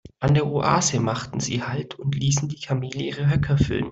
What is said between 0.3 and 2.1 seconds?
der Oase machten sie Halt